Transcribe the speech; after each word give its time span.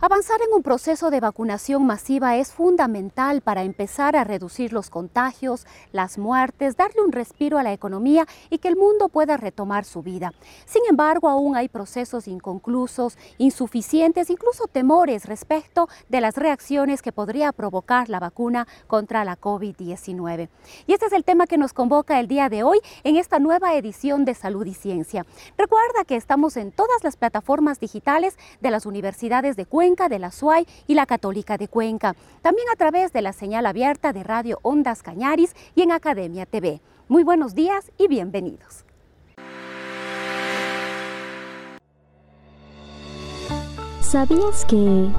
Avanzar 0.00 0.40
en 0.42 0.54
un 0.54 0.62
proceso 0.62 1.10
de 1.10 1.18
vacunación 1.18 1.84
masiva 1.84 2.36
es 2.36 2.52
fundamental 2.52 3.40
para 3.40 3.64
empezar 3.64 4.14
a 4.14 4.22
reducir 4.22 4.72
los 4.72 4.90
contagios, 4.90 5.66
las 5.90 6.18
muertes, 6.18 6.76
darle 6.76 7.02
un 7.02 7.10
respiro 7.10 7.58
a 7.58 7.64
la 7.64 7.72
economía 7.72 8.24
y 8.48 8.58
que 8.58 8.68
el 8.68 8.76
mundo 8.76 9.08
pueda 9.08 9.36
retomar 9.36 9.84
su 9.84 10.02
vida. 10.02 10.32
Sin 10.66 10.82
embargo, 10.88 11.28
aún 11.28 11.56
hay 11.56 11.68
procesos 11.68 12.28
inconclusos, 12.28 13.18
insuficientes, 13.38 14.30
incluso 14.30 14.68
temores 14.68 15.24
respecto 15.24 15.88
de 16.08 16.20
las 16.20 16.36
reacciones 16.36 17.02
que 17.02 17.10
podría 17.10 17.50
provocar 17.50 18.08
la 18.08 18.20
vacuna 18.20 18.68
contra 18.86 19.24
la 19.24 19.36
COVID-19. 19.36 20.48
Y 20.86 20.92
este 20.92 21.06
es 21.06 21.12
el 21.12 21.24
tema 21.24 21.48
que 21.48 21.58
nos 21.58 21.72
convoca 21.72 22.20
el 22.20 22.28
día 22.28 22.48
de 22.48 22.62
hoy 22.62 22.78
en 23.02 23.16
esta 23.16 23.40
nueva 23.40 23.74
edición 23.74 24.24
de 24.24 24.34
Salud 24.34 24.64
y 24.64 24.74
Ciencia. 24.74 25.26
Recuerda 25.56 26.04
que 26.06 26.14
estamos 26.14 26.56
en 26.56 26.70
todas 26.70 27.02
las 27.02 27.16
plataformas 27.16 27.80
digitales 27.80 28.38
de 28.60 28.70
las 28.70 28.86
universidades 28.86 29.56
de 29.56 29.66
Cuenca, 29.66 29.87
de 29.88 30.18
la 30.18 30.30
SUAY 30.30 30.66
y 30.86 30.94
la 30.94 31.06
Católica 31.06 31.56
de 31.56 31.66
Cuenca. 31.66 32.14
También 32.42 32.68
a 32.70 32.76
través 32.76 33.12
de 33.12 33.22
la 33.22 33.32
señal 33.32 33.64
abierta 33.64 34.12
de 34.12 34.22
Radio 34.22 34.58
Ondas 34.62 35.02
Cañaris 35.02 35.54
y 35.74 35.80
en 35.80 35.92
Academia 35.92 36.44
TV. 36.44 36.82
Muy 37.08 37.24
buenos 37.24 37.54
días 37.54 37.90
y 37.96 38.06
bienvenidos. 38.06 38.84
¿Sabías 44.02 44.66
que... 44.66 45.10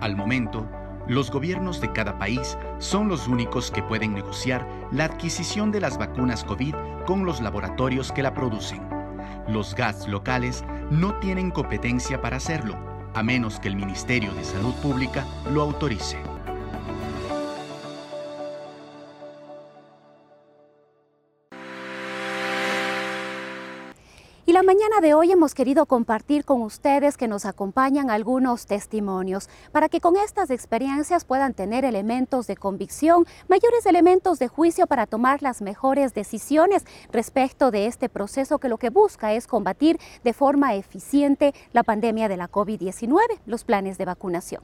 Al 0.00 0.16
momento, 0.16 0.68
los 1.08 1.30
gobiernos 1.30 1.80
de 1.80 1.92
cada 1.92 2.18
país 2.18 2.58
son 2.78 3.08
los 3.08 3.26
únicos 3.26 3.70
que 3.70 3.82
pueden 3.82 4.12
negociar 4.12 4.68
la 4.92 5.06
adquisición 5.06 5.72
de 5.72 5.80
las 5.80 5.96
vacunas 5.96 6.44
COVID 6.44 6.74
con 7.06 7.24
los 7.24 7.40
laboratorios 7.40 8.12
que 8.12 8.22
la 8.22 8.34
producen. 8.34 8.86
Los 9.48 9.74
GATS 9.74 10.08
locales 10.08 10.62
no 10.90 11.18
tienen 11.20 11.50
competencia 11.50 12.20
para 12.20 12.36
hacerlo 12.36 12.95
a 13.16 13.22
menos 13.22 13.58
que 13.58 13.68
el 13.68 13.76
Ministerio 13.76 14.34
de 14.34 14.44
Salud 14.44 14.74
Pública 14.74 15.26
lo 15.50 15.62
autorice. 15.62 16.35
La 24.56 24.62
mañana 24.62 25.02
de 25.02 25.12
hoy 25.12 25.32
hemos 25.32 25.52
querido 25.54 25.84
compartir 25.84 26.46
con 26.46 26.62
ustedes 26.62 27.18
que 27.18 27.28
nos 27.28 27.44
acompañan 27.44 28.08
algunos 28.08 28.64
testimonios 28.64 29.50
para 29.70 29.90
que 29.90 30.00
con 30.00 30.16
estas 30.16 30.48
experiencias 30.48 31.26
puedan 31.26 31.52
tener 31.52 31.84
elementos 31.84 32.46
de 32.46 32.56
convicción, 32.56 33.26
mayores 33.48 33.84
elementos 33.84 34.38
de 34.38 34.48
juicio 34.48 34.86
para 34.86 35.04
tomar 35.04 35.42
las 35.42 35.60
mejores 35.60 36.14
decisiones 36.14 36.86
respecto 37.12 37.70
de 37.70 37.84
este 37.84 38.08
proceso 38.08 38.58
que 38.58 38.70
lo 38.70 38.78
que 38.78 38.88
busca 38.88 39.34
es 39.34 39.46
combatir 39.46 39.98
de 40.24 40.32
forma 40.32 40.74
eficiente 40.74 41.52
la 41.74 41.82
pandemia 41.82 42.26
de 42.26 42.38
la 42.38 42.50
COVID-19, 42.50 43.18
los 43.44 43.62
planes 43.62 43.98
de 43.98 44.06
vacunación. 44.06 44.62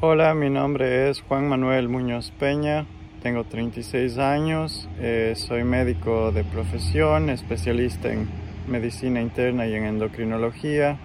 Hola, 0.00 0.34
mi 0.34 0.50
nombre 0.50 1.08
es 1.08 1.22
Juan 1.22 1.48
Manuel 1.48 1.88
Muñoz 1.88 2.32
Peña, 2.32 2.84
tengo 3.22 3.44
36 3.44 4.18
años, 4.18 4.88
eh, 4.98 5.34
soy 5.36 5.62
médico 5.62 6.32
de 6.32 6.42
profesión, 6.42 7.30
especialista 7.30 8.12
en 8.12 8.28
medicina 8.66 9.20
interna 9.20 9.66
y 9.66 9.74
en 9.74 9.84
endocrinología 9.84 10.98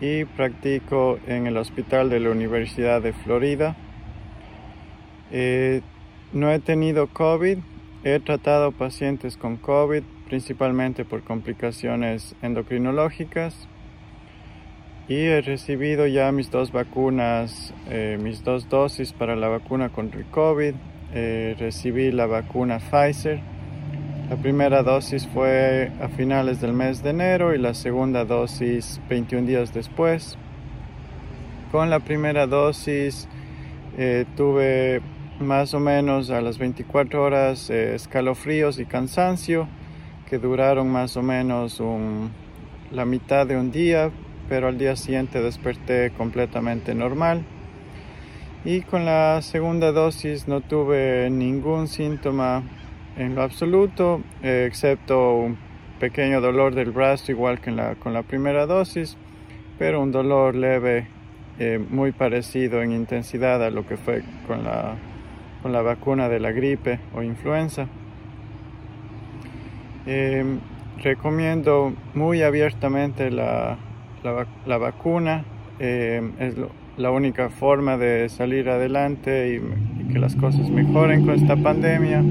y 0.00 0.24
practico 0.24 1.20
en 1.28 1.46
el 1.46 1.56
hospital 1.56 2.10
de 2.10 2.18
la 2.18 2.30
Universidad 2.30 3.00
de 3.00 3.12
Florida. 3.12 3.76
Eh, 5.30 5.82
no 6.32 6.50
he 6.50 6.58
tenido 6.58 7.06
COVID, 7.06 7.58
he 8.02 8.18
tratado 8.18 8.72
pacientes 8.72 9.36
con 9.36 9.58
COVID 9.58 10.02
principalmente 10.26 11.04
por 11.04 11.22
complicaciones 11.22 12.34
endocrinológicas 12.42 13.68
y 15.12 15.26
he 15.26 15.42
recibido 15.42 16.06
ya 16.06 16.32
mis 16.32 16.50
dos 16.50 16.72
vacunas, 16.72 17.74
eh, 17.90 18.16
mis 18.18 18.42
dos 18.44 18.70
dosis 18.70 19.12
para 19.12 19.36
la 19.36 19.48
vacuna 19.48 19.90
contra 19.90 20.18
el 20.18 20.24
COVID. 20.26 20.74
Eh, 21.12 21.54
recibí 21.58 22.10
la 22.10 22.24
vacuna 22.24 22.78
Pfizer. 22.78 23.38
La 24.30 24.36
primera 24.36 24.82
dosis 24.82 25.28
fue 25.28 25.92
a 26.00 26.08
finales 26.08 26.62
del 26.62 26.72
mes 26.72 27.02
de 27.02 27.10
enero 27.10 27.54
y 27.54 27.58
la 27.58 27.74
segunda 27.74 28.24
dosis 28.24 29.02
21 29.10 29.46
días 29.46 29.74
después. 29.74 30.38
Con 31.70 31.90
la 31.90 32.00
primera 32.00 32.46
dosis 32.46 33.28
eh, 33.98 34.24
tuve 34.34 35.02
más 35.40 35.74
o 35.74 35.80
menos 35.80 36.30
a 36.30 36.40
las 36.40 36.56
24 36.56 37.22
horas 37.22 37.68
escalofríos 37.68 38.78
y 38.78 38.86
cansancio 38.86 39.68
que 40.30 40.38
duraron 40.38 40.88
más 40.88 41.18
o 41.18 41.22
menos 41.22 41.82
la 42.90 43.04
mitad 43.04 43.46
de 43.46 43.58
un 43.58 43.70
día, 43.70 44.10
pero 44.52 44.68
al 44.68 44.76
día 44.76 44.96
siguiente 44.96 45.40
desperté 45.40 46.10
completamente 46.10 46.94
normal. 46.94 47.42
Y 48.66 48.82
con 48.82 49.06
la 49.06 49.40
segunda 49.40 49.92
dosis 49.92 50.46
no 50.46 50.60
tuve 50.60 51.30
ningún 51.30 51.88
síntoma 51.88 52.62
en 53.16 53.34
lo 53.34 53.40
absoluto, 53.44 54.20
excepto 54.42 55.36
un 55.36 55.56
pequeño 55.98 56.42
dolor 56.42 56.74
del 56.74 56.90
brazo, 56.90 57.32
igual 57.32 57.62
que 57.62 57.74
con 57.98 58.12
la 58.12 58.24
primera 58.24 58.66
dosis, 58.66 59.16
pero 59.78 60.02
un 60.02 60.12
dolor 60.12 60.54
leve, 60.54 61.06
eh, 61.58 61.82
muy 61.88 62.12
parecido 62.12 62.82
en 62.82 62.92
intensidad 62.92 63.64
a 63.64 63.70
lo 63.70 63.86
que 63.86 63.96
fue 63.96 64.22
con 64.46 64.64
la, 64.64 64.96
con 65.62 65.72
la 65.72 65.80
vacuna 65.80 66.28
de 66.28 66.40
la 66.40 66.52
gripe 66.52 67.00
o 67.14 67.22
influenza. 67.22 67.86
Eh, 70.04 70.44
recomiendo 71.02 71.94
muy 72.12 72.42
abiertamente 72.42 73.30
la, 73.30 73.78
la, 74.22 74.78
vacuna 74.78 75.44
eh, 75.78 76.22
es 76.38 76.54
la 76.96 77.10
única 77.10 77.50
forma 77.50 77.96
de 77.96 78.28
salir 78.28 78.68
adelante 78.68 79.54
y, 79.54 80.12
que 80.12 80.18
las 80.18 80.36
cosas 80.36 80.68
mejoren 80.68 81.24
con 81.24 81.34
esta 81.34 81.56
pandemia. 81.56 82.22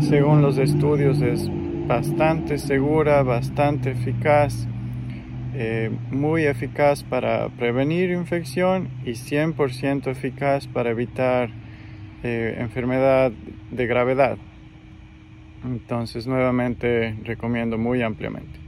Según 0.00 0.42
los 0.42 0.58
estudios 0.58 1.20
es 1.22 1.50
bastante 1.86 2.58
segura, 2.58 3.22
bastante 3.22 3.90
eficaz, 3.90 4.66
eh, 5.54 5.90
muy 6.10 6.44
eficaz 6.44 7.02
para 7.02 7.48
prevenir 7.48 8.10
infección 8.10 8.88
y 9.04 9.12
100% 9.12 10.06
eficaz 10.08 10.66
para 10.66 10.90
evitar 10.90 11.50
eh, 12.22 12.56
enfermedad 12.58 13.32
de 13.70 13.86
gravedad. 13.86 14.38
Entonces 15.64 16.26
nuevamente 16.26 17.16
recomiendo 17.24 17.76
muy 17.76 18.02
ampliamente. 18.02 18.63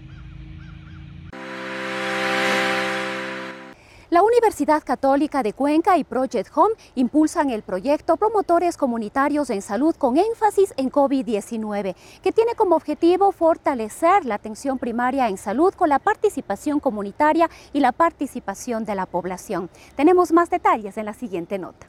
La 4.16 4.22
Universidad 4.22 4.82
Católica 4.82 5.42
de 5.42 5.52
Cuenca 5.52 5.98
y 5.98 6.02
Project 6.02 6.50
Home 6.54 6.74
impulsan 6.94 7.50
el 7.50 7.60
proyecto 7.60 8.16
Promotores 8.16 8.78
Comunitarios 8.78 9.50
en 9.50 9.60
Salud 9.60 9.94
con 9.94 10.16
énfasis 10.16 10.72
en 10.78 10.90
COVID-19, 10.90 11.94
que 12.22 12.32
tiene 12.32 12.54
como 12.54 12.76
objetivo 12.76 13.30
fortalecer 13.30 14.24
la 14.24 14.36
atención 14.36 14.78
primaria 14.78 15.28
en 15.28 15.36
salud 15.36 15.74
con 15.74 15.90
la 15.90 15.98
participación 15.98 16.80
comunitaria 16.80 17.50
y 17.74 17.80
la 17.80 17.92
participación 17.92 18.86
de 18.86 18.94
la 18.94 19.04
población. 19.04 19.68
Tenemos 19.96 20.32
más 20.32 20.48
detalles 20.48 20.96
en 20.96 21.04
la 21.04 21.12
siguiente 21.12 21.58
nota. 21.58 21.86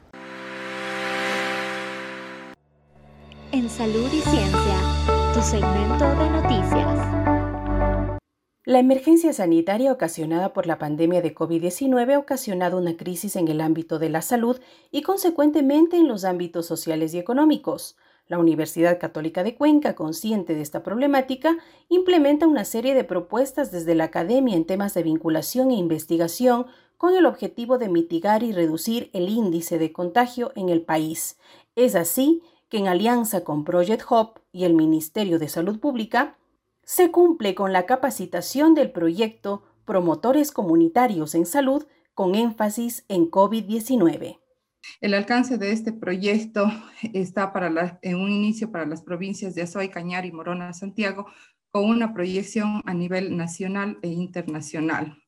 En 3.52 3.70
Salud 3.70 4.12
y 4.12 4.20
Ciencia, 4.20 5.32
tu 5.32 5.40
segmento 5.40 6.04
de 6.04 6.28
noticias. 6.28 7.27
La 8.68 8.80
emergencia 8.80 9.32
sanitaria 9.32 9.90
ocasionada 9.90 10.52
por 10.52 10.66
la 10.66 10.76
pandemia 10.76 11.22
de 11.22 11.34
COVID-19 11.34 12.12
ha 12.12 12.18
ocasionado 12.18 12.76
una 12.76 12.98
crisis 12.98 13.34
en 13.36 13.48
el 13.48 13.62
ámbito 13.62 13.98
de 13.98 14.10
la 14.10 14.20
salud 14.20 14.60
y 14.90 15.00
consecuentemente 15.00 15.96
en 15.96 16.06
los 16.06 16.26
ámbitos 16.26 16.66
sociales 16.66 17.14
y 17.14 17.18
económicos. 17.18 17.96
La 18.26 18.38
Universidad 18.38 19.00
Católica 19.00 19.42
de 19.42 19.54
Cuenca, 19.54 19.94
consciente 19.94 20.54
de 20.54 20.60
esta 20.60 20.82
problemática, 20.82 21.56
implementa 21.88 22.46
una 22.46 22.66
serie 22.66 22.94
de 22.94 23.04
propuestas 23.04 23.72
desde 23.72 23.94
la 23.94 24.04
academia 24.04 24.54
en 24.54 24.66
temas 24.66 24.92
de 24.92 25.02
vinculación 25.02 25.70
e 25.70 25.76
investigación 25.76 26.66
con 26.98 27.16
el 27.16 27.24
objetivo 27.24 27.78
de 27.78 27.88
mitigar 27.88 28.42
y 28.42 28.52
reducir 28.52 29.08
el 29.14 29.30
índice 29.30 29.78
de 29.78 29.92
contagio 29.92 30.52
en 30.56 30.68
el 30.68 30.82
país. 30.82 31.38
Es 31.74 31.94
así 31.94 32.42
que 32.68 32.76
en 32.76 32.88
alianza 32.88 33.44
con 33.44 33.64
Project 33.64 34.02
Hop 34.10 34.40
y 34.52 34.64
el 34.64 34.74
Ministerio 34.74 35.38
de 35.38 35.48
Salud 35.48 35.80
Pública, 35.80 36.37
se 36.88 37.10
cumple 37.10 37.54
con 37.54 37.74
la 37.74 37.84
capacitación 37.84 38.74
del 38.74 38.90
proyecto 38.92 39.62
Promotores 39.84 40.50
Comunitarios 40.50 41.34
en 41.34 41.44
Salud 41.44 41.86
con 42.14 42.34
énfasis 42.34 43.04
en 43.08 43.30
COVID-19. 43.30 44.38
El 45.02 45.12
alcance 45.12 45.58
de 45.58 45.72
este 45.72 45.92
proyecto 45.92 46.64
está 47.12 47.52
para 47.52 47.98
en 48.00 48.16
un 48.16 48.30
inicio 48.30 48.72
para 48.72 48.86
las 48.86 49.02
provincias 49.02 49.54
de 49.54 49.60
Azuay, 49.60 49.90
Cañar 49.90 50.24
y 50.24 50.32
Morona, 50.32 50.72
Santiago, 50.72 51.26
con 51.70 51.84
una 51.84 52.14
proyección 52.14 52.80
a 52.86 52.94
nivel 52.94 53.36
nacional 53.36 53.98
e 54.00 54.08
internacional. 54.08 55.18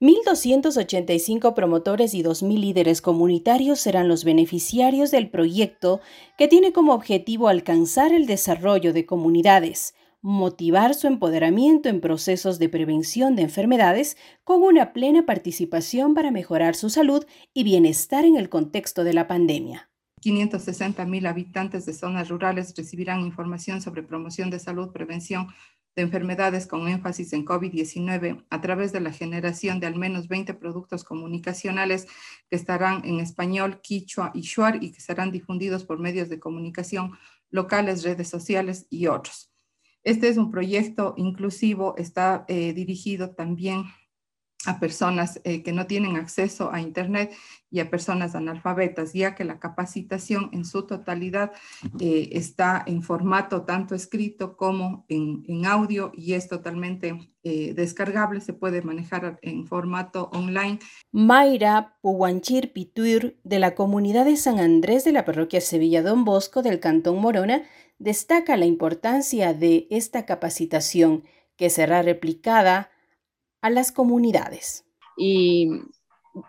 1.285 0.00 1.54
promotores 1.54 2.14
y 2.14 2.22
2.000 2.22 2.60
líderes 2.60 3.02
comunitarios 3.02 3.80
serán 3.80 4.06
los 4.06 4.22
beneficiarios 4.22 5.10
del 5.10 5.30
proyecto 5.30 6.00
que 6.38 6.46
tiene 6.46 6.72
como 6.72 6.94
objetivo 6.94 7.48
alcanzar 7.48 8.12
el 8.12 8.26
desarrollo 8.26 8.92
de 8.92 9.04
comunidades, 9.04 9.94
motivar 10.26 10.96
su 10.96 11.06
empoderamiento 11.06 11.88
en 11.88 12.00
procesos 12.00 12.58
de 12.58 12.68
prevención 12.68 13.36
de 13.36 13.42
enfermedades 13.42 14.16
con 14.42 14.60
una 14.60 14.92
plena 14.92 15.24
participación 15.24 16.14
para 16.14 16.32
mejorar 16.32 16.74
su 16.74 16.90
salud 16.90 17.24
y 17.54 17.62
bienestar 17.62 18.24
en 18.24 18.34
el 18.34 18.48
contexto 18.48 19.04
de 19.04 19.12
la 19.12 19.28
pandemia. 19.28 19.88
560 20.22 21.06
mil 21.06 21.26
habitantes 21.26 21.86
de 21.86 21.92
zonas 21.92 22.28
rurales 22.28 22.74
recibirán 22.76 23.20
información 23.20 23.80
sobre 23.80 24.02
promoción 24.02 24.50
de 24.50 24.58
salud, 24.58 24.90
prevención 24.90 25.46
de 25.94 26.02
enfermedades 26.02 26.66
con 26.66 26.88
énfasis 26.88 27.32
en 27.32 27.44
COVID-19 27.44 28.44
a 28.50 28.60
través 28.60 28.90
de 28.90 28.98
la 28.98 29.12
generación 29.12 29.78
de 29.78 29.86
al 29.86 29.94
menos 29.94 30.26
20 30.26 30.54
productos 30.54 31.04
comunicacionales 31.04 32.08
que 32.50 32.56
estarán 32.56 33.04
en 33.04 33.20
español, 33.20 33.80
quichua 33.80 34.32
y 34.34 34.40
shuar 34.40 34.82
y 34.82 34.90
que 34.90 35.00
serán 35.00 35.30
difundidos 35.30 35.84
por 35.84 36.00
medios 36.00 36.28
de 36.28 36.40
comunicación 36.40 37.12
locales, 37.48 38.02
redes 38.02 38.28
sociales 38.28 38.88
y 38.90 39.06
otros. 39.06 39.52
Este 40.06 40.28
es 40.28 40.36
un 40.36 40.52
proyecto 40.52 41.14
inclusivo, 41.16 41.96
está 41.98 42.44
eh, 42.46 42.72
dirigido 42.72 43.30
también 43.30 43.86
a 44.66 44.78
personas 44.80 45.40
eh, 45.44 45.62
que 45.62 45.72
no 45.72 45.86
tienen 45.86 46.16
acceso 46.16 46.70
a 46.72 46.80
Internet 46.80 47.32
y 47.70 47.80
a 47.80 47.90
personas 47.90 48.34
analfabetas, 48.34 49.12
ya 49.12 49.34
que 49.34 49.44
la 49.44 49.58
capacitación 49.58 50.50
en 50.52 50.64
su 50.64 50.86
totalidad 50.86 51.52
eh, 52.00 52.30
está 52.32 52.82
en 52.86 53.02
formato 53.02 53.62
tanto 53.62 53.94
escrito 53.94 54.56
como 54.56 55.04
en, 55.08 55.44
audio 55.66 56.12
y 56.14 56.34
es 56.34 56.48
totalmente 56.48 57.32
eh, 57.42 57.74
descargable, 57.74 58.40
se 58.40 58.52
puede 58.52 58.82
manejar 58.82 59.38
en 59.42 59.66
formato 59.66 60.30
online. 60.32 60.78
Mayra 61.10 61.96
Puwanchir 62.02 62.72
Pituir, 62.72 63.40
de 63.42 63.58
la 63.58 63.74
comunidad 63.74 64.24
de 64.24 64.36
San 64.36 64.60
Andrés 64.60 65.04
de 65.04 65.12
la 65.12 65.24
parroquia 65.24 65.60
Sevilla 65.60 66.02
Don 66.02 66.24
Bosco 66.24 66.62
del 66.62 66.78
Cantón 66.78 67.20
Morona, 67.20 67.62
destaca 67.98 68.56
la 68.56 68.66
importancia 68.66 69.54
de 69.54 69.86
esta 69.90 70.26
capacitación 70.26 71.24
que 71.56 71.70
será 71.70 72.02
replicada 72.02 72.90
a 73.62 73.70
las 73.70 73.92
comunidades. 73.92 74.84
Y 75.16 75.70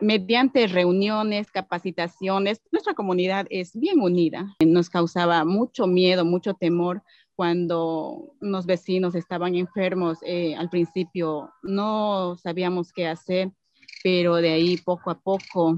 mediante 0.02 0.68
reuniones, 0.68 1.50
capacitaciones, 1.52 2.62
nuestra 2.72 2.94
comunidad 2.94 3.48
es 3.50 3.72
bien 3.74 4.02
unida. 4.02 4.56
Nos 4.66 4.90
causaba 4.90 5.46
mucho 5.46 5.88
miedo, 5.88 6.26
mucho 6.26 6.54
temor 6.54 7.02
cuando 7.36 8.34
unos 8.42 8.66
vecinos 8.66 9.16
estaban 9.16 9.56
enfermos. 9.56 10.20
Eh, 10.24 10.56
al 10.56 10.70
principio 10.70 11.52
no 11.64 12.36
sabíamos 12.38 12.92
qué 12.92 13.08
hacer, 13.08 13.52
pero 14.04 14.36
de 14.36 14.50
ahí 14.50 14.78
poco 14.78 15.12
a 15.12 15.20
poco 15.20 15.78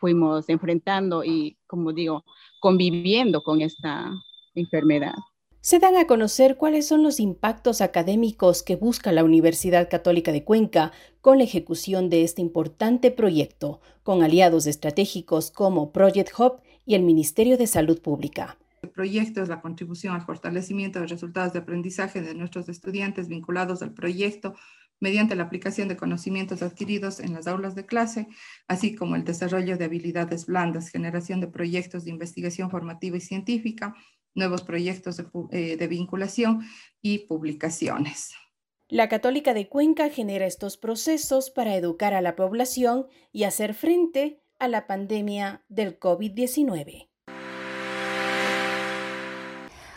fuimos 0.00 0.48
enfrentando 0.48 1.22
y, 1.22 1.56
como 1.66 1.92
digo, 1.92 2.24
conviviendo 2.60 3.42
con 3.42 3.60
esta 3.60 4.10
enfermedad 4.60 5.14
se 5.66 5.80
dan 5.80 5.96
a 5.96 6.06
conocer 6.06 6.56
cuáles 6.56 6.86
son 6.86 7.02
los 7.02 7.18
impactos 7.18 7.80
académicos 7.80 8.62
que 8.62 8.76
busca 8.76 9.10
la 9.10 9.24
Universidad 9.24 9.90
Católica 9.90 10.30
de 10.30 10.44
Cuenca 10.44 10.92
con 11.20 11.38
la 11.38 11.44
ejecución 11.44 12.08
de 12.08 12.22
este 12.22 12.40
importante 12.40 13.10
proyecto, 13.10 13.80
con 14.04 14.22
aliados 14.22 14.68
estratégicos 14.68 15.50
como 15.50 15.90
Project 15.90 16.30
Hub 16.38 16.60
y 16.84 16.94
el 16.94 17.02
Ministerio 17.02 17.58
de 17.58 17.66
Salud 17.66 18.00
Pública. 18.00 18.56
El 18.80 18.90
proyecto 18.90 19.42
es 19.42 19.48
la 19.48 19.60
contribución 19.60 20.14
al 20.14 20.22
fortalecimiento 20.22 21.00
de 21.00 21.08
resultados 21.08 21.52
de 21.52 21.58
aprendizaje 21.58 22.22
de 22.22 22.36
nuestros 22.36 22.68
estudiantes 22.68 23.26
vinculados 23.26 23.82
al 23.82 23.92
proyecto 23.92 24.54
mediante 25.00 25.34
la 25.34 25.42
aplicación 25.42 25.88
de 25.88 25.96
conocimientos 25.96 26.62
adquiridos 26.62 27.18
en 27.18 27.34
las 27.34 27.48
aulas 27.48 27.74
de 27.74 27.84
clase, 27.84 28.28
así 28.68 28.94
como 28.94 29.16
el 29.16 29.24
desarrollo 29.24 29.76
de 29.76 29.84
habilidades 29.84 30.46
blandas, 30.46 30.90
generación 30.90 31.40
de 31.40 31.48
proyectos 31.48 32.04
de 32.04 32.10
investigación 32.10 32.70
formativa 32.70 33.16
y 33.16 33.20
científica, 33.20 33.94
nuevos 34.36 34.62
proyectos 34.62 35.20
eh, 35.50 35.76
de, 35.76 35.86
vinculación 35.88 36.60
y 37.02 37.26
publicaciones. 37.26 38.34
La 38.88 39.08
Católica 39.08 39.52
de 39.52 39.68
Cuenca 39.68 40.10
genera 40.10 40.46
estos 40.46 40.76
procesos 40.76 41.50
para 41.50 41.74
educar 41.74 42.14
a 42.14 42.20
la 42.20 42.36
población 42.36 43.06
y 43.32 43.42
hacer 43.42 43.74
frente 43.74 44.40
a 44.60 44.68
la 44.68 44.86
pandemia 44.86 45.64
del 45.68 45.98
COVID-19. 45.98 47.08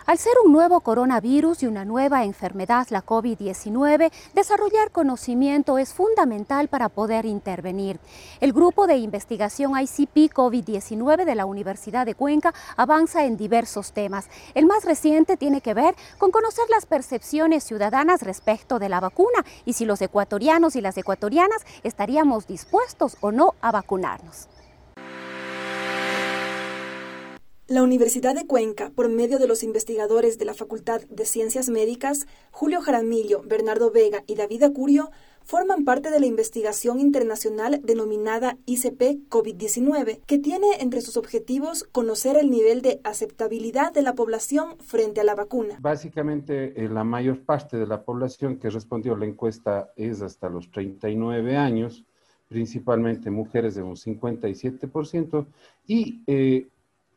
Al 0.09 0.17
ser 0.17 0.33
un 0.43 0.51
nuevo 0.51 0.79
coronavirus 0.79 1.61
y 1.61 1.67
una 1.67 1.85
nueva 1.85 2.23
enfermedad, 2.23 2.87
la 2.89 3.05
COVID-19, 3.05 4.11
desarrollar 4.33 4.89
conocimiento 4.89 5.77
es 5.77 5.93
fundamental 5.93 6.67
para 6.67 6.89
poder 6.89 7.27
intervenir. 7.27 7.99
El 8.39 8.51
grupo 8.51 8.87
de 8.87 8.97
investigación 8.97 9.73
ICP 9.79 10.33
COVID-19 10.33 11.25
de 11.25 11.35
la 11.35 11.45
Universidad 11.45 12.07
de 12.07 12.15
Cuenca 12.15 12.55
avanza 12.75 13.25
en 13.25 13.37
diversos 13.37 13.91
temas. 13.91 14.29
El 14.55 14.65
más 14.65 14.83
reciente 14.83 15.37
tiene 15.37 15.61
que 15.61 15.75
ver 15.75 15.93
con 16.17 16.31
conocer 16.31 16.65
las 16.71 16.87
percepciones 16.87 17.63
ciudadanas 17.63 18.23
respecto 18.23 18.79
de 18.79 18.89
la 18.89 18.99
vacuna 18.99 19.45
y 19.63 19.73
si 19.73 19.85
los 19.85 20.01
ecuatorianos 20.01 20.75
y 20.75 20.81
las 20.81 20.97
ecuatorianas 20.97 21.63
estaríamos 21.83 22.47
dispuestos 22.47 23.15
o 23.21 23.31
no 23.31 23.53
a 23.61 23.71
vacunarnos. 23.71 24.47
La 27.69 27.83
Universidad 27.83 28.33
de 28.33 28.47
Cuenca, 28.47 28.89
por 28.95 29.09
medio 29.09 29.37
de 29.37 29.47
los 29.47 29.61
investigadores 29.61 30.39
de 30.39 30.45
la 30.45 30.55
Facultad 30.55 31.01
de 31.01 31.23
Ciencias 31.23 31.69
Médicas, 31.69 32.25
Julio 32.49 32.81
Jaramillo, 32.81 33.43
Bernardo 33.43 33.91
Vega 33.91 34.23
y 34.25 34.33
David 34.33 34.63
Acurio, 34.63 35.11
forman 35.43 35.85
parte 35.85 36.09
de 36.09 36.19
la 36.19 36.25
investigación 36.25 36.99
internacional 36.99 37.79
denominada 37.83 38.57
ICP 38.65 39.29
COVID-19, 39.29 40.21
que 40.25 40.39
tiene 40.39 40.65
entre 40.79 41.01
sus 41.01 41.15
objetivos 41.15 41.83
conocer 41.83 42.37
el 42.37 42.49
nivel 42.49 42.81
de 42.81 43.01
aceptabilidad 43.03 43.93
de 43.93 44.01
la 44.01 44.15
población 44.15 44.79
frente 44.79 45.21
a 45.21 45.23
la 45.23 45.35
vacuna. 45.35 45.77
Básicamente, 45.79 46.73
eh, 46.75 46.89
la 46.89 47.03
mayor 47.03 47.41
parte 47.41 47.77
de 47.77 47.85
la 47.85 48.01
población 48.01 48.57
que 48.57 48.71
respondió 48.71 49.13
a 49.13 49.19
la 49.19 49.27
encuesta 49.27 49.91
es 49.95 50.23
hasta 50.23 50.49
los 50.49 50.71
39 50.71 51.55
años, 51.55 52.03
principalmente 52.47 53.29
mujeres 53.29 53.75
de 53.75 53.83
un 53.83 53.95
57%, 53.95 55.45
y 55.85 56.23
eh, 56.25 56.67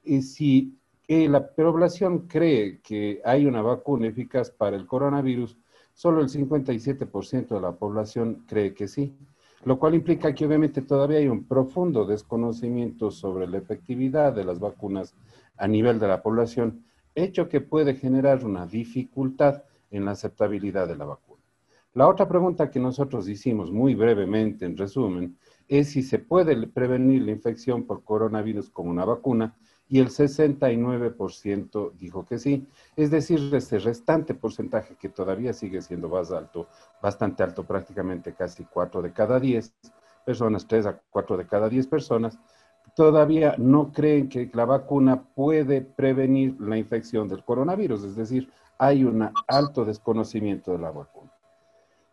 y 0.05 0.23
si 0.23 0.77
la 1.09 1.47
población 1.47 2.27
cree 2.27 2.81
que 2.81 3.21
hay 3.25 3.47
una 3.47 3.63
vacuna 3.63 4.07
eficaz 4.07 4.51
para 4.51 4.77
el 4.77 4.87
coronavirus, 4.87 5.59
solo 5.95 6.21
el 6.21 6.29
57% 6.29 7.49
de 7.49 7.61
la 7.61 7.73
población 7.73 8.45
cree 8.47 8.73
que 8.73 8.89
sí, 8.89 9.15
lo 9.65 9.79
cual 9.79 9.95
implica 9.95 10.35
que 10.35 10.47
obviamente 10.47 10.83
todavía 10.83 11.19
hay 11.19 11.29
un 11.29 11.45
profundo 11.45 12.05
desconocimiento 12.05 13.11
sobre 13.11 13.47
la 13.47 13.59
efectividad 13.59 14.33
de 14.33 14.45
las 14.45 14.59
vacunas 14.59 15.15
a 15.57 15.69
nivel 15.69 15.99
de 15.99 16.09
la 16.09 16.23
población, 16.23 16.85
hecho 17.15 17.49
que 17.49 17.61
puede 17.61 17.95
generar 17.95 18.45
una 18.45 18.67
dificultad 18.67 19.63
en 19.91 20.07
la 20.07 20.13
aceptabilidad 20.13 20.89
de 20.89 20.97
la 20.97 21.05
vacuna. 21.05 21.43
La 21.95 22.09
otra 22.09 22.27
pregunta 22.27 22.71
que 22.71 22.81
nosotros 22.81 23.29
hicimos 23.29 23.71
muy 23.71 23.95
brevemente, 23.95 24.65
en 24.65 24.79
resumen, 24.79 25.37
es 25.69 25.91
si 25.91 26.03
se 26.03 26.19
puede 26.19 26.67
prevenir 26.67 27.23
la 27.23 27.33
infección 27.33 27.85
por 27.85 28.03
coronavirus 28.03 28.71
con 28.71 28.89
una 28.89 29.05
vacuna 29.05 29.55
y 29.89 30.01
el 30.01 30.09
69% 30.09 31.93
dijo 31.93 32.25
que 32.25 32.39
sí. 32.39 32.67
Es 32.97 33.11
decir, 33.11 33.55
ese 33.55 33.79
restante 33.79 34.35
porcentaje 34.35 34.97
que 34.97 35.09
todavía 35.09 35.53
sigue 35.53 35.83
siendo 35.83 36.09
más 36.09 36.31
alto, 36.31 36.69
bastante 37.03 37.43
alto, 37.43 37.65
prácticamente 37.65 38.33
casi 38.33 38.65
4 38.65 39.03
de 39.03 39.13
cada 39.13 39.39
10 39.39 39.75
personas, 40.25 40.67
3 40.67 40.87
a 40.87 41.01
4 41.11 41.37
de 41.37 41.47
cada 41.47 41.69
10 41.69 41.87
personas, 41.89 42.39
todavía 42.95 43.55
no 43.59 43.93
creen 43.93 44.29
que 44.29 44.51
la 44.53 44.65
vacuna 44.65 45.23
puede 45.23 45.83
prevenir 45.83 46.61
la 46.61 46.77
infección 46.77 47.29
del 47.29 47.45
coronavirus, 47.45 48.05
es 48.05 48.17
decir, 48.17 48.51
hay 48.79 49.05
un 49.05 49.31
alto 49.47 49.85
desconocimiento 49.85 50.73
de 50.73 50.79
la 50.79 50.91
vacuna. 50.91 51.31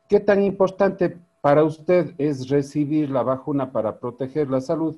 ¿Qué 0.07 0.19
tan 0.19 0.43
importante 0.43 1.17
para 1.41 1.63
usted 1.63 2.13
es 2.17 2.49
recibir 2.49 3.09
la 3.09 3.23
vacuna 3.23 3.71
para 3.71 3.99
proteger 3.99 4.49
la 4.49 4.61
salud? 4.61 4.97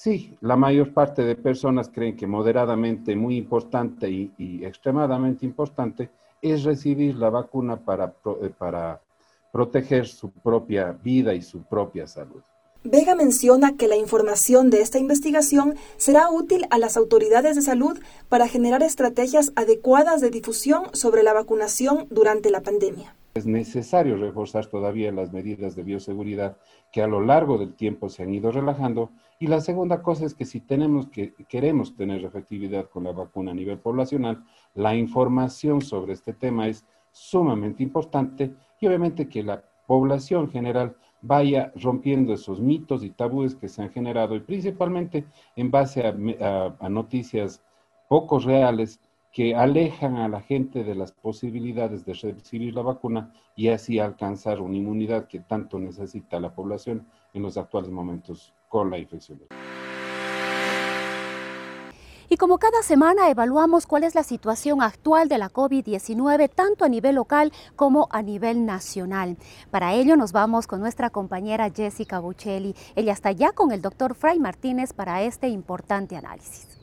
Sí, 0.00 0.38
la 0.42 0.54
mayor 0.54 0.94
parte 0.94 1.22
de 1.24 1.34
personas 1.34 1.90
creen 1.92 2.16
que 2.16 2.28
moderadamente 2.28 3.16
muy 3.16 3.36
importante 3.36 4.08
y, 4.08 4.64
extremadamente 4.64 5.44
importante 5.44 6.08
es 6.40 6.62
recibir 6.62 7.16
la 7.16 7.30
vacuna 7.30 7.76
para, 7.84 8.14
eh, 8.42 8.50
para 8.56 9.00
proteger 9.52 10.06
su 10.06 10.30
propia 10.30 10.92
vida 10.92 11.34
y 11.34 11.42
su 11.42 11.64
propia 11.64 12.06
salud. 12.06 12.40
Vega 12.84 13.16
menciona 13.16 13.76
que 13.76 13.88
la 13.88 13.96
información 13.96 14.70
de 14.70 14.82
esta 14.82 15.00
investigación 15.00 15.74
será 15.96 16.30
útil 16.30 16.68
a 16.70 16.78
las 16.78 16.96
autoridades 16.96 17.56
de 17.56 17.62
salud 17.62 17.98
para 18.28 18.46
generar 18.46 18.84
estrategias 18.84 19.50
adecuadas 19.56 20.20
de 20.20 20.30
difusión 20.30 20.84
sobre 20.92 21.24
la 21.24 21.32
vacunación 21.32 22.06
durante 22.08 22.50
la 22.50 22.60
pandemia. 22.60 23.16
Es 23.38 23.46
necesario 23.46 24.16
reforzar 24.16 24.66
todavía 24.66 25.12
las 25.12 25.32
medidas 25.32 25.76
de 25.76 25.84
bioseguridad 25.84 26.56
que 26.90 27.02
a 27.02 27.06
lo 27.06 27.20
largo 27.20 27.56
del 27.56 27.74
tiempo 27.74 28.08
se 28.08 28.24
han 28.24 28.34
ido 28.34 28.50
relajando. 28.50 29.10
Y 29.38 29.46
la 29.46 29.60
segunda 29.60 30.02
cosa 30.02 30.26
es 30.26 30.34
que 30.34 30.44
si 30.44 30.58
tenemos 30.58 31.06
que, 31.06 31.34
queremos 31.48 31.94
tener 31.94 32.24
efectividad 32.24 32.88
con 32.90 33.04
la 33.04 33.12
vacuna 33.12 33.52
a 33.52 33.54
nivel 33.54 33.78
poblacional, 33.78 34.42
la 34.74 34.96
información 34.96 35.82
sobre 35.82 36.14
este 36.14 36.32
tema 36.32 36.66
es 36.66 36.84
sumamente 37.12 37.84
importante 37.84 38.56
y 38.80 38.88
obviamente 38.88 39.28
que 39.28 39.44
la 39.44 39.62
población 39.86 40.50
general 40.50 40.96
vaya 41.22 41.72
rompiendo 41.76 42.34
esos 42.34 42.60
mitos 42.60 43.04
y 43.04 43.10
tabúes 43.10 43.54
que 43.54 43.68
se 43.68 43.82
han 43.82 43.90
generado 43.90 44.34
y 44.34 44.40
principalmente 44.40 45.26
en 45.54 45.70
base 45.70 46.04
a, 46.08 46.88
noticias 46.88 47.62
poco 48.08 48.40
reales 48.40 49.00
que 49.32 49.54
alejan 49.54 50.16
a 50.16 50.28
la 50.28 50.40
gente 50.40 50.84
de 50.84 50.94
las 50.94 51.12
posibilidades 51.12 52.04
de 52.04 52.14
recibir 52.14 52.74
la 52.74 52.82
vacuna 52.82 53.32
y 53.54 53.68
así 53.68 53.98
alcanzar 53.98 54.60
una 54.60 54.76
inmunidad 54.76 55.28
que 55.28 55.40
tanto 55.40 55.78
necesita 55.78 56.40
la 56.40 56.54
población 56.54 57.06
en 57.34 57.42
los 57.42 57.56
actuales 57.56 57.90
momentos 57.90 58.52
con 58.68 58.90
la 58.90 58.98
infección. 58.98 59.40
Y 62.30 62.36
como 62.36 62.58
cada 62.58 62.82
semana 62.82 63.30
evaluamos 63.30 63.86
cuál 63.86 64.04
es 64.04 64.14
la 64.14 64.22
situación 64.22 64.82
actual 64.82 65.28
de 65.28 65.38
la 65.38 65.48
COVID-19, 65.48 66.50
tanto 66.54 66.84
a 66.84 66.88
nivel 66.90 67.14
local 67.14 67.52
como 67.74 68.06
a 68.10 68.20
nivel 68.20 68.66
nacional. 68.66 69.38
Para 69.70 69.94
ello 69.94 70.14
nos 70.14 70.32
vamos 70.32 70.66
con 70.66 70.80
nuestra 70.80 71.08
compañera 71.08 71.70
Jessica 71.70 72.18
Buccelli. 72.18 72.74
Ella 72.96 73.14
está 73.14 73.32
ya 73.32 73.52
con 73.52 73.72
el 73.72 73.80
doctor 73.80 74.14
Fray 74.14 74.38
Martínez 74.38 74.92
para 74.92 75.22
este 75.22 75.48
importante 75.48 76.16
análisis. 76.16 76.77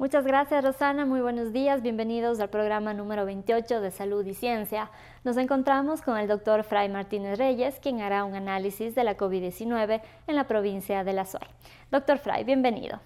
Muchas 0.00 0.24
gracias 0.24 0.64
Rosana, 0.64 1.04
muy 1.04 1.20
buenos 1.20 1.52
días, 1.52 1.82
bienvenidos 1.82 2.40
al 2.40 2.48
programa 2.48 2.94
número 2.94 3.26
28 3.26 3.82
de 3.82 3.90
Salud 3.90 4.24
y 4.24 4.32
Ciencia. 4.32 4.90
Nos 5.24 5.36
encontramos 5.36 6.00
con 6.00 6.16
el 6.16 6.26
doctor 6.26 6.64
Fray 6.64 6.88
Martínez 6.88 7.36
Reyes, 7.36 7.74
quien 7.82 8.00
hará 8.00 8.24
un 8.24 8.34
análisis 8.34 8.94
de 8.94 9.04
la 9.04 9.18
COVID-19 9.18 10.00
en 10.26 10.36
la 10.36 10.48
provincia 10.48 11.04
de 11.04 11.12
La 11.12 11.26
Suay. 11.26 11.46
Doctor 11.92 12.16
Fray, 12.16 12.44
bienvenido. 12.44 12.98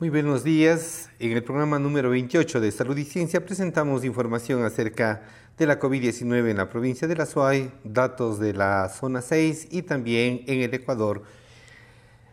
Muy 0.00 0.10
buenos 0.10 0.42
días. 0.42 1.08
En 1.20 1.30
el 1.30 1.44
programa 1.44 1.78
número 1.78 2.10
28 2.10 2.60
de 2.60 2.72
Salud 2.72 2.98
y 2.98 3.04
Ciencia 3.04 3.46
presentamos 3.46 4.04
información 4.04 4.64
acerca 4.64 5.22
de 5.56 5.66
la 5.66 5.78
COVID-19 5.78 6.50
en 6.50 6.56
la 6.56 6.68
provincia 6.68 7.06
de 7.06 7.14
La 7.14 7.26
Suay, 7.26 7.70
datos 7.84 8.40
de 8.40 8.54
la 8.54 8.88
zona 8.88 9.22
6 9.22 9.68
y 9.70 9.82
también 9.82 10.42
en 10.48 10.62
el 10.62 10.74
Ecuador 10.74 11.22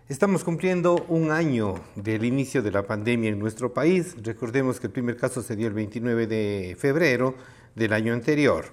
Estamos 0.09 0.43
cumpliendo 0.43 1.05
un 1.07 1.31
año 1.31 1.75
del 1.95 2.25
inicio 2.25 2.61
de 2.61 2.71
la 2.71 2.83
pandemia 2.83 3.29
en 3.29 3.39
nuestro 3.39 3.73
país. 3.73 4.17
Recordemos 4.21 4.77
que 4.77 4.87
el 4.87 4.93
primer 4.93 5.15
caso 5.15 5.41
se 5.41 5.55
dio 5.55 5.65
el 5.65 5.73
29 5.73 6.27
de 6.27 6.75
febrero 6.77 7.35
del 7.73 7.93
año 7.93 8.11
anterior. 8.11 8.65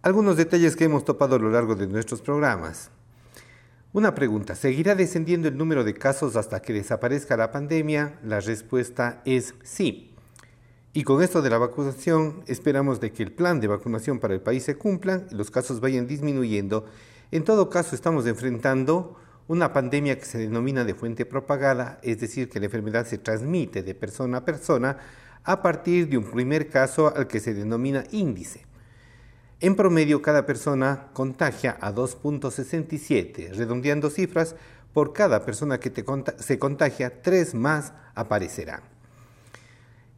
Algunos 0.00 0.38
detalles 0.38 0.74
que 0.74 0.84
hemos 0.84 1.04
topado 1.04 1.36
a 1.36 1.38
lo 1.38 1.50
largo 1.50 1.74
de 1.74 1.86
nuestros 1.86 2.22
programas. 2.22 2.90
Una 3.92 4.14
pregunta, 4.14 4.54
¿seguirá 4.54 4.94
descendiendo 4.94 5.48
el 5.48 5.58
número 5.58 5.84
de 5.84 5.92
casos 5.92 6.34
hasta 6.36 6.62
que 6.62 6.72
desaparezca 6.72 7.36
la 7.36 7.52
pandemia? 7.52 8.18
La 8.24 8.40
respuesta 8.40 9.20
es 9.26 9.54
sí. 9.64 10.14
Y 10.94 11.04
con 11.04 11.22
esto 11.22 11.42
de 11.42 11.50
la 11.50 11.58
vacunación, 11.58 12.42
esperamos 12.46 13.00
de 13.00 13.12
que 13.12 13.22
el 13.22 13.32
plan 13.32 13.60
de 13.60 13.68
vacunación 13.68 14.18
para 14.18 14.32
el 14.32 14.40
país 14.40 14.62
se 14.62 14.78
cumpla 14.78 15.24
y 15.30 15.34
los 15.34 15.50
casos 15.50 15.80
vayan 15.80 16.06
disminuyendo. 16.06 16.86
En 17.32 17.44
todo 17.44 17.68
caso, 17.68 17.94
estamos 17.94 18.26
enfrentando 18.26 19.18
una 19.48 19.72
pandemia 19.72 20.18
que 20.18 20.24
se 20.24 20.38
denomina 20.38 20.84
de 20.84 20.94
fuente 20.94 21.24
propagada, 21.24 21.98
es 22.02 22.20
decir, 22.20 22.48
que 22.48 22.58
la 22.58 22.66
enfermedad 22.66 23.06
se 23.06 23.18
transmite 23.18 23.82
de 23.82 23.94
persona 23.94 24.38
a 24.38 24.44
persona 24.44 24.98
a 25.44 25.62
partir 25.62 26.08
de 26.08 26.18
un 26.18 26.24
primer 26.24 26.68
caso 26.68 27.14
al 27.14 27.28
que 27.28 27.40
se 27.40 27.54
denomina 27.54 28.04
índice. 28.10 28.66
En 29.60 29.76
promedio, 29.76 30.20
cada 30.20 30.44
persona 30.44 31.08
contagia 31.12 31.78
a 31.80 31.94
2.67, 31.94 33.52
redondeando 33.54 34.10
cifras, 34.10 34.56
por 34.92 35.12
cada 35.12 35.44
persona 35.44 35.78
que 35.78 35.92
se 36.38 36.58
contagia, 36.58 37.22
tres 37.22 37.54
más 37.54 37.92
aparecerán. 38.14 38.80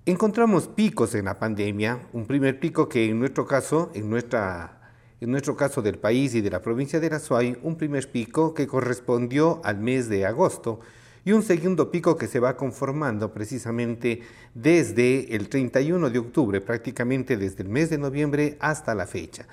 Encontramos 0.06 0.68
picos 0.68 1.14
en 1.14 1.26
la 1.26 1.38
pandemia, 1.38 2.06
un 2.12 2.26
primer 2.26 2.58
pico 2.58 2.88
que 2.88 3.04
en 3.04 3.18
nuestro 3.18 3.44
caso, 3.44 3.90
en 3.94 4.08
nuestra 4.08 4.77
en 5.20 5.30
nuestro 5.30 5.56
caso 5.56 5.82
del 5.82 5.98
país 5.98 6.34
y 6.34 6.40
de 6.40 6.50
la 6.50 6.62
provincia 6.62 7.00
de 7.00 7.08
Azuay, 7.08 7.58
un 7.62 7.76
primer 7.76 8.10
pico 8.10 8.54
que 8.54 8.66
correspondió 8.66 9.60
al 9.64 9.78
mes 9.78 10.08
de 10.08 10.26
agosto 10.26 10.80
y 11.24 11.32
un 11.32 11.42
segundo 11.42 11.90
pico 11.90 12.16
que 12.16 12.28
se 12.28 12.40
va 12.40 12.56
conformando 12.56 13.32
precisamente 13.32 14.20
desde 14.54 15.34
el 15.34 15.48
31 15.48 16.10
de 16.10 16.18
octubre, 16.18 16.60
prácticamente 16.60 17.36
desde 17.36 17.64
el 17.64 17.68
mes 17.68 17.90
de 17.90 17.98
noviembre 17.98 18.56
hasta 18.60 18.94
la 18.94 19.06
fecha. 19.06 19.46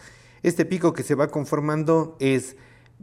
Este 0.44 0.66
pico 0.66 0.94
que 0.94 1.04
se 1.04 1.16
va 1.16 1.30
conformando 1.30 2.16
es 2.20 2.56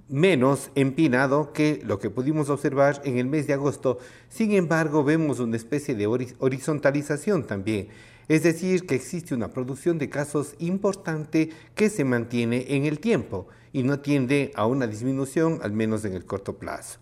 menos 0.08 0.70
empinado 0.74 1.52
que 1.52 1.82
lo 1.84 1.98
que 1.98 2.08
pudimos 2.08 2.48
observar 2.48 3.02
en 3.04 3.18
el 3.18 3.26
mes 3.26 3.46
de 3.46 3.54
agosto. 3.54 3.98
Sin 4.28 4.52
embargo, 4.52 5.04
vemos 5.04 5.40
una 5.40 5.56
especie 5.56 5.94
de 5.94 6.06
horizontalización 6.06 7.46
también 7.46 7.88
es 8.28 8.42
decir, 8.42 8.86
que 8.86 8.94
existe 8.94 9.34
una 9.34 9.48
producción 9.48 9.98
de 9.98 10.08
casos 10.08 10.54
importante 10.58 11.50
que 11.74 11.90
se 11.90 12.04
mantiene 12.04 12.66
en 12.68 12.84
el 12.84 13.00
tiempo 13.00 13.48
y 13.72 13.82
no 13.82 14.00
tiende 14.00 14.52
a 14.54 14.66
una 14.66 14.86
disminución, 14.86 15.60
al 15.62 15.72
menos 15.72 16.04
en 16.04 16.14
el 16.14 16.24
corto 16.24 16.56
plazo. 16.56 16.98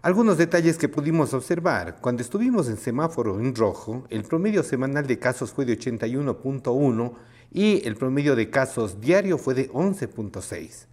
Algunos 0.00 0.38
detalles 0.38 0.78
que 0.78 0.88
pudimos 0.88 1.34
observar. 1.34 1.98
Cuando 2.00 2.22
estuvimos 2.22 2.68
en 2.68 2.76
semáforo 2.76 3.40
en 3.40 3.54
rojo, 3.54 4.06
el 4.10 4.22
promedio 4.22 4.62
semanal 4.62 5.06
de 5.06 5.18
casos 5.18 5.52
fue 5.52 5.64
de 5.64 5.78
81.1 5.78 7.12
y 7.52 7.86
el 7.86 7.96
promedio 7.96 8.36
de 8.36 8.48
casos 8.48 9.00
diario 9.00 9.38
fue 9.38 9.54
de 9.54 9.70
11.6. 9.70 10.86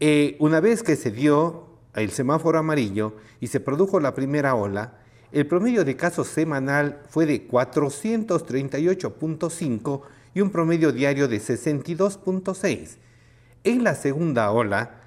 Eh, 0.00 0.36
una 0.38 0.60
vez 0.60 0.84
que 0.84 0.94
se 0.94 1.10
dio 1.10 1.66
el 1.94 2.10
semáforo 2.10 2.58
amarillo 2.58 3.16
y 3.40 3.48
se 3.48 3.58
produjo 3.58 3.98
la 3.98 4.14
primera 4.14 4.54
ola, 4.54 4.98
el 5.32 5.46
promedio 5.46 5.84
de 5.84 5.96
casos 5.96 6.28
semanal 6.28 7.02
fue 7.10 7.26
de 7.26 7.46
438.5 7.48 10.02
y 10.34 10.40
un 10.40 10.50
promedio 10.50 10.92
diario 10.92 11.28
de 11.28 11.38
62.6. 11.38 12.96
En 13.64 13.84
la 13.84 13.94
segunda 13.94 14.50
ola, 14.50 15.02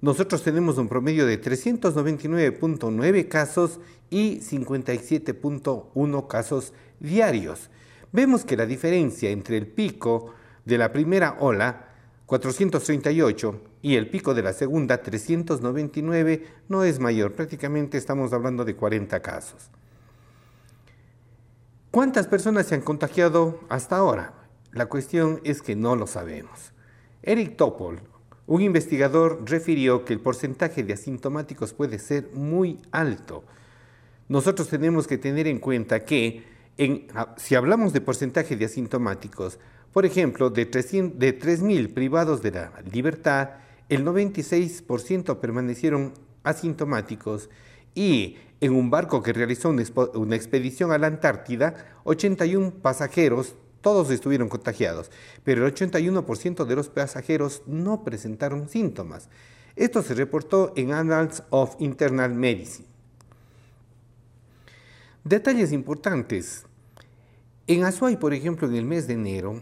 nosotros 0.00 0.42
tenemos 0.42 0.78
un 0.78 0.88
promedio 0.88 1.26
de 1.26 1.40
399.9 1.40 3.28
casos 3.28 3.80
y 4.10 4.38
57.1 4.38 6.28
casos 6.28 6.72
diarios. 7.00 7.70
Vemos 8.12 8.44
que 8.44 8.56
la 8.56 8.66
diferencia 8.66 9.30
entre 9.30 9.56
el 9.56 9.66
pico 9.66 10.32
de 10.64 10.78
la 10.78 10.92
primera 10.92 11.38
ola, 11.40 11.88
438, 12.26 13.60
y 13.86 13.94
el 13.94 14.10
pico 14.10 14.34
de 14.34 14.42
la 14.42 14.52
segunda, 14.52 15.00
399, 15.00 16.44
no 16.68 16.82
es 16.82 16.98
mayor, 16.98 17.34
prácticamente 17.34 17.96
estamos 17.96 18.32
hablando 18.32 18.64
de 18.64 18.74
40 18.74 19.22
casos. 19.22 19.70
¿Cuántas 21.92 22.26
personas 22.26 22.66
se 22.66 22.74
han 22.74 22.80
contagiado 22.80 23.60
hasta 23.68 23.96
ahora? 23.96 24.34
La 24.72 24.86
cuestión 24.86 25.40
es 25.44 25.62
que 25.62 25.76
no 25.76 25.94
lo 25.94 26.08
sabemos. 26.08 26.72
Eric 27.22 27.56
Topol, 27.56 28.00
un 28.48 28.60
investigador, 28.60 29.48
refirió 29.48 30.04
que 30.04 30.14
el 30.14 30.20
porcentaje 30.20 30.82
de 30.82 30.94
asintomáticos 30.94 31.72
puede 31.72 32.00
ser 32.00 32.28
muy 32.34 32.80
alto. 32.90 33.44
Nosotros 34.26 34.68
tenemos 34.68 35.06
que 35.06 35.16
tener 35.16 35.46
en 35.46 35.60
cuenta 35.60 36.04
que 36.04 36.42
si 37.36 37.54
hablamos 37.54 37.92
de 37.92 38.00
porcentaje 38.00 38.56
de 38.56 38.64
asintomáticos, 38.64 39.60
por 39.92 40.04
ejemplo, 40.04 40.50
de 40.50 40.68
3.000 40.68 41.94
privados 41.94 42.42
de 42.42 42.50
la 42.50 42.72
libertad, 42.90 43.50
el 43.88 44.04
96% 44.04 45.38
permanecieron 45.38 46.14
asintomáticos 46.42 47.48
y 47.94 48.36
en 48.60 48.74
un 48.74 48.90
barco 48.90 49.22
que 49.22 49.32
realizó 49.32 49.70
una 49.70 50.36
expedición 50.36 50.92
a 50.92 50.98
la 50.98 51.06
Antártida, 51.06 52.00
81 52.04 52.72
pasajeros, 52.82 53.54
todos 53.80 54.10
estuvieron 54.10 54.48
contagiados, 54.48 55.10
pero 55.44 55.66
el 55.66 55.74
81% 55.74 56.64
de 56.64 56.76
los 56.76 56.88
pasajeros 56.88 57.62
no 57.66 58.02
presentaron 58.02 58.68
síntomas. 58.68 59.28
Esto 59.76 60.02
se 60.02 60.14
reportó 60.14 60.72
en 60.74 60.92
Annals 60.92 61.42
of 61.50 61.76
Internal 61.78 62.34
Medicine. 62.34 62.88
Detalles 65.22 65.72
importantes. 65.72 66.64
En 67.66 67.84
Azuay, 67.84 68.16
por 68.16 68.32
ejemplo, 68.32 68.66
en 68.68 68.74
el 68.74 68.84
mes 68.84 69.06
de 69.06 69.14
enero, 69.14 69.60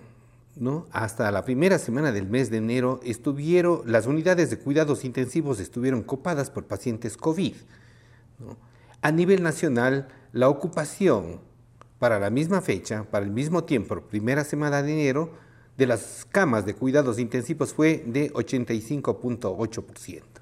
hasta 0.92 1.30
la 1.30 1.44
primera 1.44 1.78
semana 1.78 2.12
del 2.12 2.28
mes 2.28 2.50
de 2.50 2.58
enero 2.58 3.00
estuvieron, 3.02 3.82
las 3.86 4.06
unidades 4.06 4.50
de 4.50 4.58
cuidados 4.58 5.04
intensivos 5.04 5.60
estuvieron 5.60 6.02
copadas 6.02 6.50
por 6.50 6.64
pacientes 6.64 7.16
COVID. 7.16 7.54
A 9.02 9.12
nivel 9.12 9.42
nacional, 9.42 10.08
la 10.32 10.48
ocupación 10.48 11.40
para 11.98 12.18
la 12.18 12.30
misma 12.30 12.60
fecha, 12.60 13.04
para 13.10 13.24
el 13.24 13.32
mismo 13.32 13.64
tiempo, 13.64 14.00
primera 14.02 14.44
semana 14.44 14.82
de 14.82 14.92
enero, 14.92 15.32
de 15.76 15.86
las 15.86 16.26
camas 16.30 16.66
de 16.66 16.74
cuidados 16.74 17.18
intensivos 17.18 17.74
fue 17.74 18.04
de 18.06 18.32
85.8%. 18.32 20.33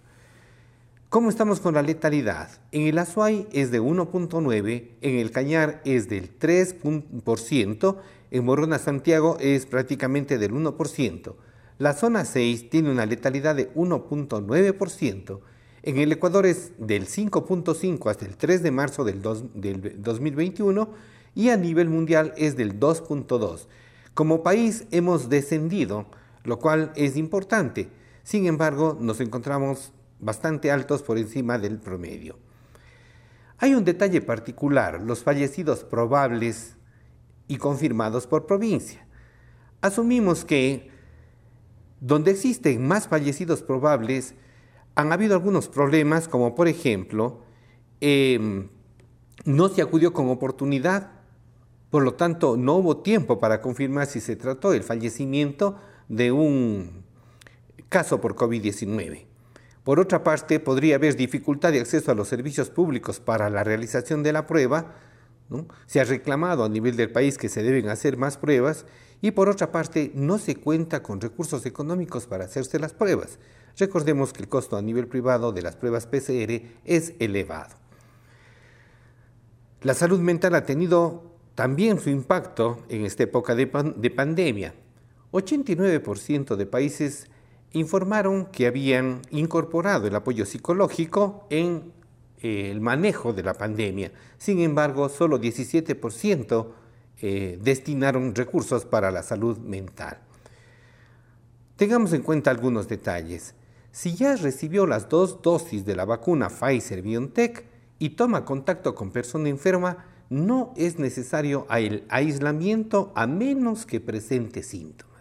¿Cómo 1.13 1.29
estamos 1.29 1.61
con 1.61 1.75
la 1.75 1.83
letalidad? 1.83 2.49
En 2.71 2.87
el 2.87 2.97
Azuay 2.97 3.47
es 3.53 3.71
de 3.71 3.83
1.9, 3.83 4.93
en 5.03 5.19
el 5.19 5.31
Cañar 5.31 5.83
es 5.85 6.09
del 6.09 6.39
3%, 6.39 7.97
en 8.31 8.45
Morona 8.47 8.79
Santiago 8.79 9.37
es 9.39 9.67
prácticamente 9.67 10.39
del 10.39 10.53
1%. 10.53 11.35
La 11.77 11.93
zona 11.93 12.25
6 12.25 12.71
tiene 12.71 12.91
una 12.91 13.05
letalidad 13.05 13.55
de 13.55 13.75
1.9%. 13.75 15.41
En 15.83 15.99
el 15.99 16.13
Ecuador 16.13 16.47
es 16.47 16.73
del 16.79 17.07
5.5 17.07 18.11
hasta 18.11 18.25
el 18.25 18.39
3 18.39 18.63
de 18.63 18.71
marzo 18.71 19.05
del, 19.05 19.21
del 19.21 20.03
2021 20.03 20.89
y 21.35 21.51
a 21.51 21.59
nivel 21.59 21.91
mundial 21.91 22.33
es 22.39 22.57
del 22.57 22.81
2.2. 22.81 23.67
Como 24.15 24.43
país 24.43 24.87
hemos 24.91 25.29
descendido, 25.29 26.07
lo 26.45 26.59
cual 26.59 26.91
es 26.97 27.19
importante. 27.19 27.91
Sin 28.23 28.47
embargo, 28.47 28.97
nos 28.99 29.21
encontramos 29.21 29.93
bastante 30.23 30.71
altos 30.71 31.03
por 31.03 31.19
encima 31.19 31.59
del 31.59 31.79
promedio. 31.79 32.39
Hay 33.59 33.75
un 33.75 33.85
detalle 33.85 34.23
particular, 34.23 35.03
los 35.03 35.23
fallecidos 35.23 35.85
probables 35.85 36.77
y 37.49 37.59
confirmados 37.59 38.27
por 38.27 38.47
provincia. 38.47 39.07
Asumimos 39.83 40.45
que 40.45 40.91
donde 42.01 42.31
existen 42.31 42.87
más 42.87 43.07
fallecidos 43.07 43.63
probables, 43.63 44.35
han 44.95 45.13
habido 45.13 45.35
algunos 45.35 45.69
problemas, 45.69 46.29
como 46.29 46.55
por 46.55 46.67
ejemplo, 46.67 47.43
em, 48.01 48.69
no 49.45 49.69
se 49.69 49.83
acudió 49.83 50.13
con 50.13 50.29
oportunidad, 50.29 51.13
por 51.91 52.03
lo 52.03 52.15
tanto 52.15 52.57
no 52.57 52.75
hubo 52.75 52.99
tiempo 52.99 53.39
para 53.39 53.61
confirmar 53.61 54.07
si 54.07 54.21
se 54.21 54.35
trató 54.35 54.71
del 54.73 54.83
fallecimiento 54.83 55.77
de 56.09 56.33
un 56.33 57.05
caso 57.89 58.21
por 58.21 58.35
COVID-19. 58.35 59.32
Por 59.85 59.99
otra 59.99 60.23
parte, 60.23 60.61
podría 60.61 60.97
haber 60.97 61.17
dificultad 61.17 61.73
de 61.73 61.81
acceso 61.81 62.13
a 62.13 62.15
los 62.15 62.29
servicios 62.29 62.71
públicos 62.71 63.19
para 63.19 63.51
la 63.51 63.65
realización 63.65 64.23
de 64.23 64.33
la 64.33 64.47
prueba. 64.47 64.95
Se 65.87 66.01
ha 66.01 66.05
reclamado 66.05 66.65
a 66.65 66.69
nivel 66.69 66.97
del 66.97 67.11
país 67.11 67.37
que 67.37 67.49
se 67.49 67.63
deben 67.63 67.89
hacer 67.89 68.17
más 68.17 68.39
pruebas 68.39 68.87
y 69.21 69.31
por 69.33 69.49
otra 69.49 69.71
parte, 69.71 70.11
no 70.15 70.39
se 70.39 70.57
cuenta 70.57 71.03
con 71.03 71.21
recursos 71.21 71.65
económicos 71.65 72.27
para 72.27 72.45
hacerse 72.45 72.81
las 72.81 72.93
pruebas. 72.93 73.39
Recordemos 73.79 74.33
que 74.33 74.43
el 74.43 74.49
costo 74.49 74.77
a 74.77 74.83
nivel 74.83 75.07
privado 75.07 75.53
de 75.53 75.63
las 75.63 75.77
pruebas 75.77 76.07
PCR 76.07 76.63
es 76.85 77.15
elevado. 77.21 77.77
La 79.83 79.95
salud 79.95 80.21
mental 80.21 80.55
ha 80.55 80.65
tenido 80.65 81.23
también 81.55 82.01
su 82.01 82.11
impacto 82.11 82.85
en 82.89 83.05
esta 83.05 83.23
época 83.23 83.55
de, 83.55 83.67
de 83.97 84.11
pandemia. 84.11 84.75
89% 85.33 86.57
de 86.57 86.67
países 86.67 87.29
informaron 87.73 88.47
que 88.47 88.67
habían 88.67 89.23
incorporado 89.31 90.07
el 90.07 90.15
apoyo 90.15 90.45
psicológico 90.47 91.47
en 91.51 91.93
eh, 92.41 92.71
el 92.71 92.81
manejo 92.81 93.33
de 93.33 93.43
la 93.43 93.55
pandemia. 93.55 94.13
Sin 94.39 94.61
embargo, 94.61 95.09
solo 95.09 95.41
17% 95.41 96.67
eh, 97.21 97.59
destinaron 97.63 98.35
recursos 98.35 98.85
para 98.85 99.11
la 99.11 99.23
salud 99.23 99.59
mental. 99.59 100.19
Tengamos 101.77 102.13
en 102.13 102.23
cuenta 102.23 102.51
algunos 102.51 102.89
detalles. 102.89 103.55
Si 103.93 104.15
ya 104.15 104.37
recibió 104.37 104.87
las 104.87 105.09
dos 105.09 105.43
dosis 105.43 105.85
de 105.85 105.95
la 105.95 106.05
vacuna 106.05 106.49
Pfizer 106.49 107.03
BioNTech 107.03 107.65
y 107.99 108.11
toma 108.11 108.45
contacto 108.45 108.95
con 108.95 109.11
persona 109.11 109.49
enferma, 109.49 110.07
no 110.31 110.73
es 110.77 110.99
necesario 110.99 111.67
el 111.71 112.05
aislamiento 112.09 113.13
a 113.15 113.27
menos 113.27 113.85
que 113.85 114.01
presente 114.01 114.63
síntomas. 114.63 115.12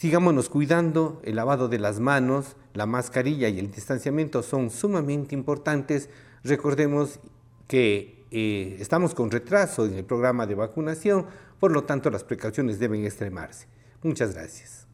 Sigámonos 0.00 0.48
cuidando, 0.48 1.20
el 1.24 1.36
lavado 1.36 1.68
de 1.68 1.78
las 1.78 2.00
manos, 2.00 2.56
la 2.72 2.86
mascarilla 2.86 3.50
y 3.50 3.58
el 3.58 3.70
distanciamiento 3.70 4.42
son 4.42 4.70
sumamente 4.70 5.34
importantes. 5.34 6.08
Recordemos 6.42 7.20
que 7.68 8.24
eh, 8.30 8.78
estamos 8.80 9.14
con 9.14 9.30
retraso 9.30 9.84
en 9.84 9.92
el 9.92 10.06
programa 10.06 10.46
de 10.46 10.54
vacunación, 10.54 11.26
por 11.58 11.70
lo 11.70 11.84
tanto 11.84 12.08
las 12.08 12.24
precauciones 12.24 12.78
deben 12.78 13.04
extremarse. 13.04 13.66
Muchas 14.02 14.32
gracias. 14.32 14.86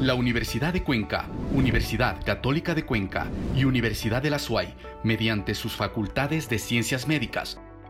La 0.00 0.14
Universidad 0.14 0.72
de 0.72 0.84
Cuenca, 0.84 1.26
Universidad 1.52 2.24
Católica 2.24 2.74
de 2.74 2.84
Cuenca 2.84 3.26
y 3.56 3.64
Universidad 3.64 4.22
de 4.22 4.30
la 4.30 4.38
SUAY, 4.38 4.74
mediante 5.02 5.54
sus 5.54 5.74
facultades 5.74 6.48
de 6.48 6.60
ciencias 6.60 7.08
médicas, 7.08 7.60